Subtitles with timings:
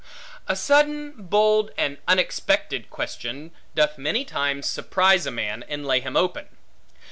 [0.47, 6.17] A sudden, bold, and unexpected question doth many times surprise a man, and lay him
[6.17, 6.47] open.